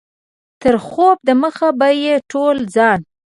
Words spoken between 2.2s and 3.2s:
ټول ځان.